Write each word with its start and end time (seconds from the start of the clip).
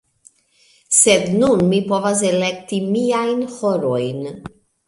Sed 0.99 1.25
nun 1.43 1.61
mi 1.73 1.81
povas 1.93 2.25
elekti 2.31 2.81
miajn 2.97 3.47
horojn. 3.59 4.29